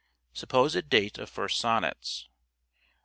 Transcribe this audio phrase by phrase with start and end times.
[0.33, 2.27] Supposed date of first sonnets.